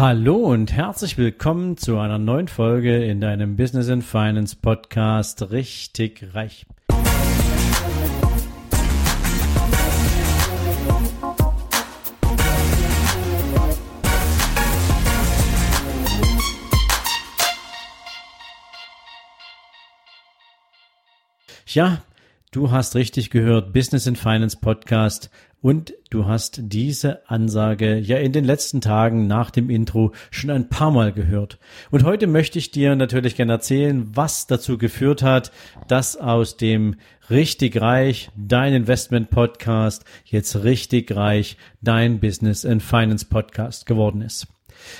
[0.00, 6.34] Hallo und herzlich willkommen zu einer neuen Folge in deinem Business and Finance Podcast Richtig
[6.34, 6.64] Reich.
[21.66, 21.98] Ja,
[22.50, 25.30] du hast richtig gehört, Business and Finance Podcast
[25.62, 30.68] und du hast diese Ansage ja in den letzten Tagen nach dem Intro schon ein
[30.68, 31.58] paar Mal gehört.
[31.92, 35.52] Und heute möchte ich dir natürlich gerne erzählen, was dazu geführt hat,
[35.86, 36.96] dass aus dem
[37.28, 44.48] richtig reich dein Investment Podcast jetzt richtig reich dein Business and Finance Podcast geworden ist.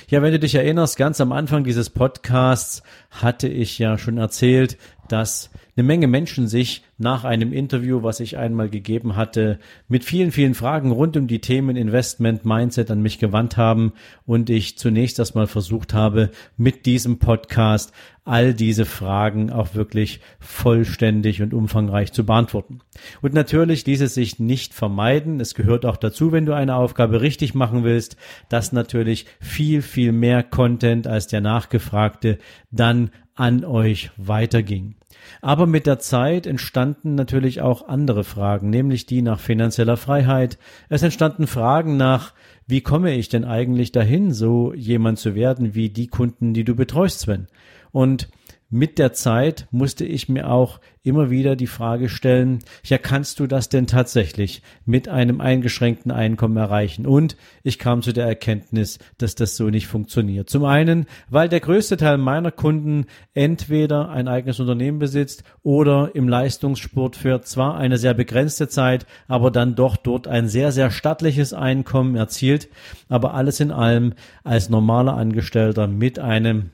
[0.09, 4.77] Ja, wenn du dich erinnerst, ganz am Anfang dieses Podcasts hatte ich ja schon erzählt,
[5.11, 10.31] dass eine Menge Menschen sich nach einem Interview, was ich einmal gegeben hatte, mit vielen,
[10.31, 13.93] vielen Fragen rund um die Themen Investment, Mindset an mich gewandt haben
[14.25, 17.93] und ich zunächst erstmal versucht habe, mit diesem Podcast
[18.23, 22.79] all diese Fragen auch wirklich vollständig und umfangreich zu beantworten.
[23.21, 25.39] Und natürlich ließ es sich nicht vermeiden.
[25.39, 28.17] Es gehört auch dazu, wenn du eine Aufgabe richtig machen willst,
[28.49, 32.37] dass natürlich viel, viel mehr Content als der nachgefragte
[32.69, 33.09] dann
[33.41, 34.93] an euch weiterging.
[35.41, 40.59] Aber mit der Zeit entstanden natürlich auch andere Fragen, nämlich die nach finanzieller Freiheit.
[40.89, 42.33] Es entstanden Fragen nach,
[42.67, 46.75] wie komme ich denn eigentlich dahin, so jemand zu werden wie die Kunden, die du
[46.75, 47.47] betreust, Sven?
[47.91, 48.29] Und
[48.71, 53.47] mit der Zeit musste ich mir auch immer wieder die Frage stellen, ja, kannst du
[53.47, 57.05] das denn tatsächlich mit einem eingeschränkten Einkommen erreichen?
[57.05, 60.49] Und ich kam zu der Erkenntnis, dass das so nicht funktioniert.
[60.49, 66.29] Zum einen, weil der größte Teil meiner Kunden entweder ein eigenes Unternehmen besitzt oder im
[66.29, 71.51] Leistungssport für zwar eine sehr begrenzte Zeit, aber dann doch dort ein sehr, sehr stattliches
[71.51, 72.69] Einkommen erzielt,
[73.09, 74.13] aber alles in allem
[74.45, 76.69] als normaler Angestellter mit einem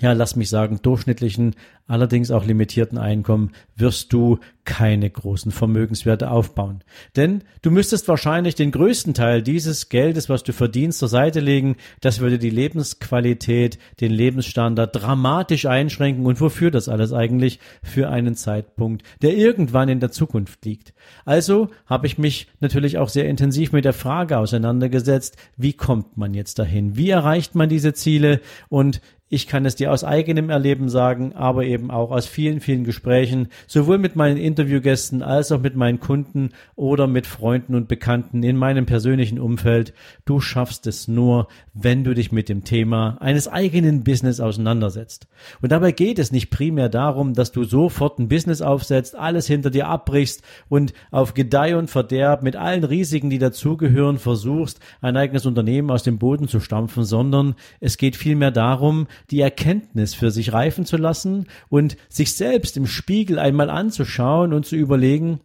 [0.00, 1.54] ja, lass mich sagen, durchschnittlichen,
[1.86, 6.82] allerdings auch limitierten Einkommen wirst du keine großen Vermögenswerte aufbauen.
[7.16, 11.76] Denn du müsstest wahrscheinlich den größten Teil dieses Geldes, was du verdienst, zur Seite legen.
[12.00, 16.24] Das würde die Lebensqualität, den Lebensstandard dramatisch einschränken.
[16.24, 17.58] Und wofür das alles eigentlich?
[17.82, 20.94] Für einen Zeitpunkt, der irgendwann in der Zukunft liegt.
[21.26, 26.32] Also habe ich mich natürlich auch sehr intensiv mit der Frage auseinandergesetzt, wie kommt man
[26.32, 26.96] jetzt dahin?
[26.96, 28.40] Wie erreicht man diese Ziele?
[28.70, 29.02] Und
[29.34, 33.48] ich kann es dir aus eigenem Erleben sagen, aber eben auch aus vielen, vielen Gesprächen,
[33.66, 38.56] sowohl mit meinen Interviewgästen als auch mit meinen Kunden oder mit Freunden und Bekannten in
[38.56, 39.92] meinem persönlichen Umfeld.
[40.24, 45.26] Du schaffst es nur, wenn du dich mit dem Thema eines eigenen Business auseinandersetzt.
[45.60, 49.70] Und dabei geht es nicht primär darum, dass du sofort ein Business aufsetzt, alles hinter
[49.70, 55.46] dir abbrichst und auf Gedeih und Verderb mit allen Risiken, die dazugehören, versuchst, ein eigenes
[55.46, 60.52] Unternehmen aus dem Boden zu stampfen, sondern es geht vielmehr darum, die Erkenntnis für sich
[60.52, 65.40] reifen zu lassen und sich selbst im Spiegel einmal anzuschauen und zu überlegen,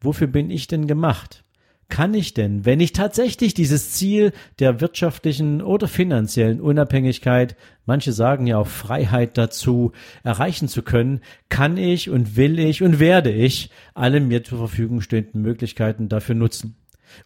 [0.00, 1.42] wofür bin ich denn gemacht?
[1.88, 8.46] Kann ich denn, wenn ich tatsächlich dieses Ziel der wirtschaftlichen oder finanziellen Unabhängigkeit, manche sagen
[8.46, 9.90] ja auch Freiheit dazu,
[10.22, 15.00] erreichen zu können, kann ich und will ich und werde ich alle mir zur Verfügung
[15.00, 16.76] stehenden Möglichkeiten dafür nutzen?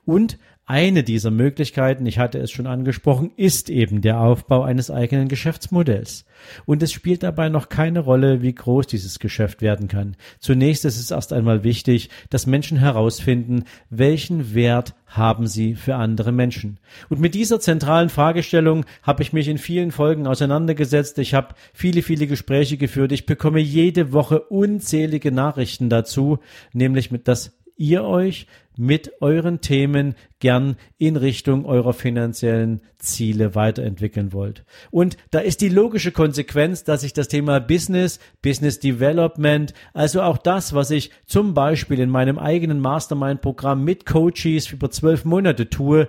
[0.07, 5.29] Und eine dieser Möglichkeiten, ich hatte es schon angesprochen, ist eben der Aufbau eines eigenen
[5.29, 6.25] Geschäftsmodells.
[6.65, 10.17] Und es spielt dabei noch keine Rolle, wie groß dieses Geschäft werden kann.
[10.41, 16.33] Zunächst ist es erst einmal wichtig, dass Menschen herausfinden, welchen Wert haben sie für andere
[16.33, 16.81] Menschen.
[17.09, 21.19] Und mit dieser zentralen Fragestellung habe ich mich in vielen Folgen auseinandergesetzt.
[21.19, 23.13] Ich habe viele, viele Gespräche geführt.
[23.13, 26.41] Ich bekomme jede Woche unzählige Nachrichten dazu,
[26.73, 34.33] nämlich mit, dass ihr euch mit euren Themen gern in Richtung eurer finanziellen Ziele weiterentwickeln
[34.33, 34.65] wollt.
[34.91, 40.39] Und da ist die logische Konsequenz, dass ich das Thema Business, Business Development, also auch
[40.39, 46.09] das, was ich zum Beispiel in meinem eigenen Mastermind-Programm mit Coaches über zwölf Monate tue,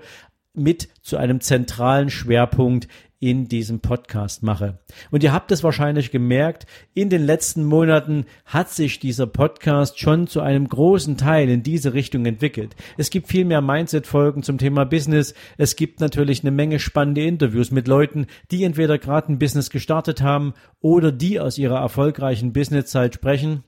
[0.58, 2.88] mit zu einem zentralen Schwerpunkt
[3.20, 4.78] in diesem Podcast mache.
[5.10, 10.28] Und ihr habt es wahrscheinlich gemerkt, in den letzten Monaten hat sich dieser Podcast schon
[10.28, 12.76] zu einem großen Teil in diese Richtung entwickelt.
[12.96, 15.34] Es gibt viel mehr Mindset-Folgen zum Thema Business.
[15.58, 20.22] Es gibt natürlich eine Menge spannende Interviews mit Leuten, die entweder gerade ein Business gestartet
[20.22, 23.64] haben oder die aus ihrer erfolgreichen Businesszeit sprechen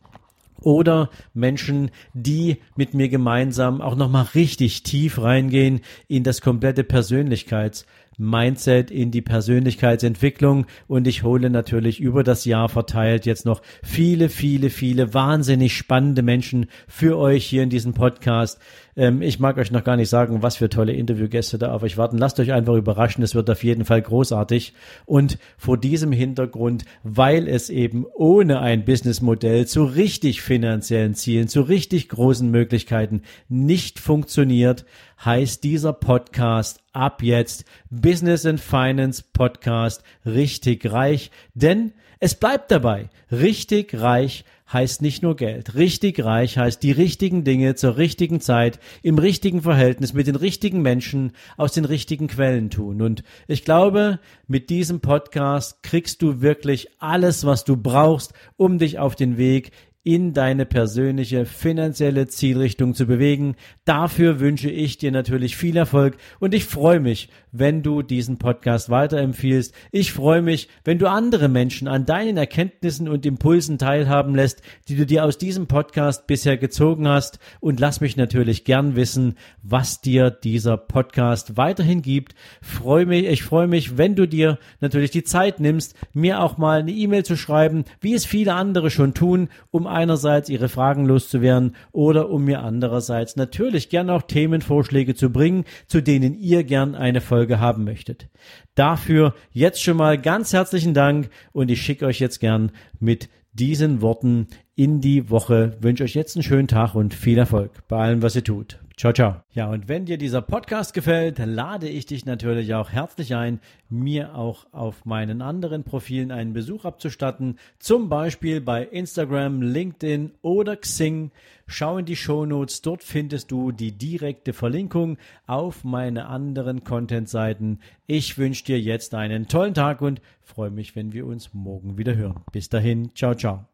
[0.62, 7.86] oder Menschen, die mit mir gemeinsam auch nochmal richtig tief reingehen in das komplette Persönlichkeits-
[8.20, 14.30] Mindset, in die Persönlichkeitsentwicklung und ich hole natürlich über das Jahr verteilt jetzt noch viele,
[14.30, 18.60] viele, viele wahnsinnig spannende Menschen für euch hier in diesem Podcast.
[19.00, 21.98] Ähm, ich mag euch noch gar nicht sagen, was für tolle Interviewgäste da auf euch
[21.98, 22.18] warten.
[22.18, 23.24] Lasst euch einfach überraschen.
[23.24, 24.74] Es wird auf jeden Fall großartig.
[25.06, 31.62] Und vor diesem Hintergrund, weil es eben ohne ein Businessmodell zu richtig finanziellen Zielen, zu
[31.62, 34.86] richtig großen Möglichkeiten nicht funktioniert,
[35.24, 41.32] heißt dieser Podcast ab jetzt Business and Finance Podcast richtig reich.
[41.54, 43.10] Denn es bleibt dabei.
[43.32, 45.76] Richtig reich heißt nicht nur Geld.
[45.76, 50.82] Richtig reich heißt die richtigen Dinge zur richtigen Zeit, im richtigen Verhältnis, mit den richtigen
[50.82, 53.02] Menschen, aus den richtigen Quellen tun.
[53.02, 59.00] Und ich glaube, mit diesem Podcast kriegst du wirklich alles, was du brauchst, um dich
[59.00, 59.72] auf den Weg
[60.10, 63.56] in deine persönliche finanzielle Zielrichtung zu bewegen.
[63.86, 68.90] Dafür wünsche ich dir natürlich viel Erfolg und ich freue mich, wenn du diesen Podcast
[68.90, 69.72] weiterempfiehlst.
[69.92, 74.96] Ich freue mich, wenn du andere Menschen an deinen Erkenntnissen und Impulsen teilhaben lässt, die
[74.96, 80.02] du dir aus diesem Podcast bisher gezogen hast und lass mich natürlich gern wissen, was
[80.02, 82.34] dir dieser Podcast weiterhin gibt.
[82.64, 86.80] Freue mich, ich freue mich, wenn du dir natürlich die Zeit nimmst, mir auch mal
[86.80, 91.76] eine E-Mail zu schreiben, wie es viele andere schon tun, um einerseits ihre Fragen loszuwerden
[91.92, 97.22] oder um mir andererseits natürlich gern auch Themenvorschläge zu bringen, zu denen ihr gern eine
[97.22, 98.30] Folge haben möchtet.
[98.76, 104.02] Dafür jetzt schon mal ganz herzlichen Dank und ich schicke euch jetzt gern mit diesen
[104.02, 105.78] Worten in die Woche.
[105.82, 108.80] Wünsche euch jetzt einen schönen Tag und viel Erfolg bei allem, was ihr tut.
[109.00, 109.38] Ciao, ciao.
[109.54, 114.36] Ja, und wenn dir dieser Podcast gefällt, lade ich dich natürlich auch herzlich ein, mir
[114.36, 117.60] auch auf meinen anderen Profilen einen Besuch abzustatten.
[117.80, 121.32] Zum Beispiel bei Instagram, LinkedIn oder Xing.
[121.66, 125.18] Schau in die Show Notes, dort findest du die direkte Verlinkung
[125.48, 127.80] auf meine anderen Content-Seiten.
[128.06, 132.18] Ich wünsche dir jetzt einen tollen Tag und freue mich, wenn wir uns morgen wieder
[132.18, 132.42] hören.
[132.52, 133.66] Bis dahin, ciao, ciao.